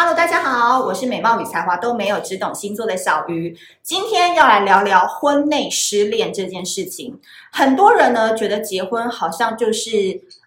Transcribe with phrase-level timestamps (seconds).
[0.00, 3.58] Hello，大家好，我是美貌与才华都没有，只懂星座的小鱼。
[3.82, 7.18] 今天要来聊聊婚内失恋这件事情。
[7.50, 9.90] 很多人呢觉得结婚好像就是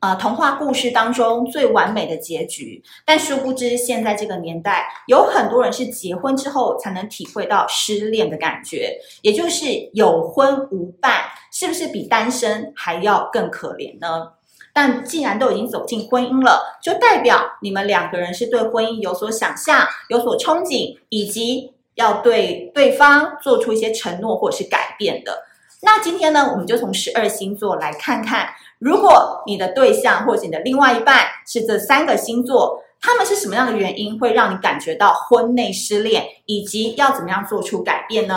[0.00, 11.22] 呃童话故事当中最完美的结局，但殊不知现在这个年代有很多人是结婚之后才能体会到失恋的感觉，也就是有婚无伴，
[11.52, 14.32] 是不是比单身还要更可怜呢？
[14.76, 25.44] 但既然都已经走进婚姻了，就代表你们两个人是对婚姻有所想象、有所憧憬，以及要对对方做出一些承诺或者是改变的。
[25.80, 38.34] 那今天呢，我们就从十二星座来看看，如果你的对象或者你的另外一半是这三个星座，他们是什么样的原因会让你感觉到婚内失恋，以及要怎么样做出改变呢？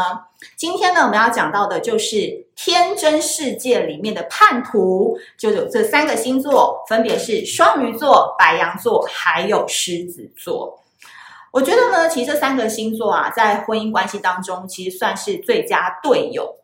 [0.56, 10.80] 今天呢，我们要讲到的就是天真世界里面的叛徒，就有这三个星座，分别是双鱼座、白羊座，还有狮子座。
[11.52, 16.56] 我觉得呢，其实这三个星座啊，在婚姻关系当中，其实算是最佳队友，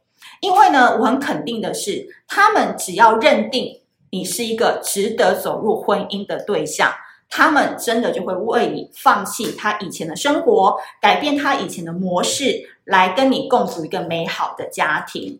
[0.42, 6.94] 因为呢，我很肯定的是，他们只要认定你是一个值得走入婚姻的对象。
[7.30, 15.40] 他们真的就会为你放弃他以前的生活，改变他以前的模式，来跟你共组一个美好的家庭。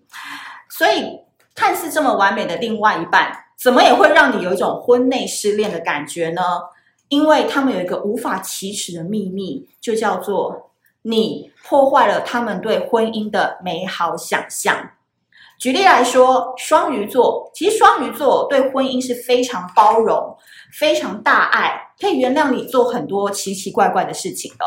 [0.70, 1.20] 所以，
[1.54, 6.42] 看似这么完美的另外一半，怎么也会让你有一种婚内失恋的感觉呢？
[7.08, 10.72] 因为他们有一个无法启齿的秘密，就叫做
[11.04, 14.90] 你破坏了他们对婚姻的美好想象。
[15.58, 20.38] 举例来说，双鱼座，其实双鱼座对婚姻是非常包容、
[20.74, 24.66] 非常大爱，可以原谅你做很多奇奇怪怪的事情的。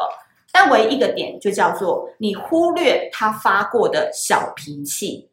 [0.50, 5.28] 但唯一一个点就叫做你忽略他发过的小脾气。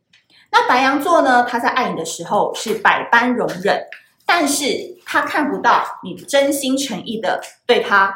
[0.51, 1.43] 那白羊座呢？
[1.49, 3.81] 他在爱你的时候是百般容忍，
[4.25, 4.65] 但是
[5.05, 8.13] 他看不到你真心诚意的对他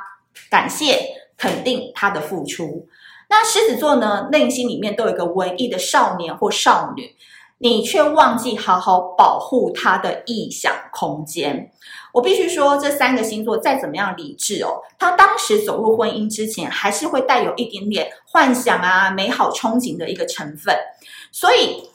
[0.49, 0.99] 感谢、
[1.37, 2.87] 肯定他的付出。
[3.31, 4.27] 那狮子座呢？
[4.31, 7.15] 内心里面都有一个文艺的少年或少女，
[7.59, 11.71] 你却忘记好好保护他的臆想空间。
[12.11, 20.75] 我必须说，这三个星座再怎么样理智哦，他当时走入婚姻之前，还是会带有一点点幻想啊、美好憧憬的一个成分。
[21.31, 21.87] 所以，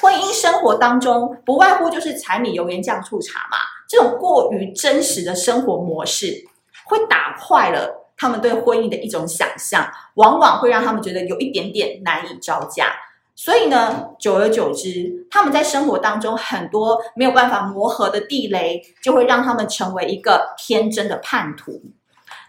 [0.00, 3.58] 婚姻生活当中不外乎就是柴米油盐酱醋茶嘛，
[3.88, 6.44] 这种过于真实的生活模式，
[6.84, 8.05] 会打坏了。
[8.16, 12.94] 他们对婚姻的一种想象，往往会让他们觉得有一点点难以招架。
[13.38, 21.82] 所以呢，久而久之，他们在生活当中很多没有办法磨合的地雷，就会让他们成为一个天真的叛徒。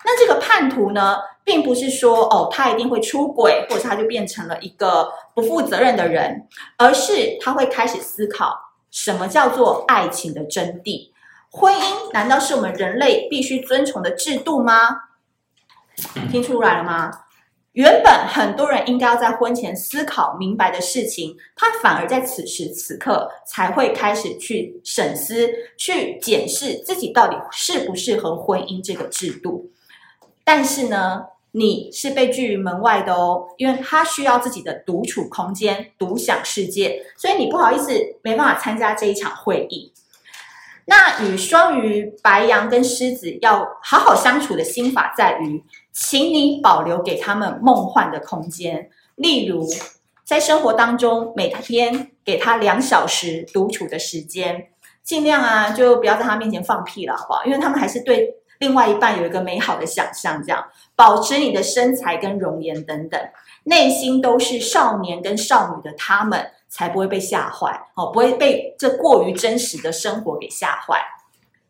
[0.06, 8.57] 那这个叛徒呢，并不是说哦，他一定会出轨，或者他就变成了一个不负责任的人，而是他会开始思考
[8.89, 11.09] 什么叫做爱情的真谛。
[11.51, 15.06] 婚姻难道是我们人类必须遵从的制度吗？
[16.31, 17.11] 听出来了吗？
[17.73, 25.47] 原本很多人应该要在婚前思考明白的事情，他反而在此时此刻才会开始去审思、
[25.77, 29.69] 去检视自己到底适不适合婚姻这个制度。
[30.43, 37.91] 但是呢，你是被拒于门外的哦，因为他需要自己的独处空间、独享世界，所以你不好意思
[38.23, 39.93] 没办法参加这一场会议。
[40.89, 45.61] 那与双鱼、白羊跟狮子要好好相处的心法在于，
[45.91, 48.89] 请你保留给他们梦幻的空间。
[49.15, 49.67] 例如，
[50.23, 54.69] 在生活当中，每天给他两小时独处的时间，
[55.03, 57.43] 尽量啊，就不要在他面前放屁了，好不好？
[57.43, 60.65] 因为他们还是对另外一半有一个美好的想象，这样
[60.95, 63.19] 保持你的身材跟容颜等等，
[63.65, 66.51] 内心都是少年跟少女的他们。
[66.69, 71.01] 才不会被吓坏，哦，不会被这过于真实的生活给吓坏。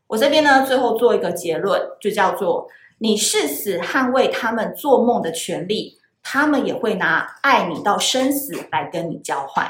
[0.08, 2.68] 我这边呢，最后做一个结论，就叫做：
[3.00, 9.70] 你誓死捍卫他们做梦的权利，他们也会拿爱你到生死来跟你交换。